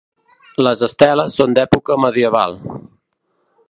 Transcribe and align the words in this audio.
Les 0.67 0.81
esteles 0.87 1.37
són 1.41 1.55
d’època 1.59 2.01
medieval. 2.07 2.61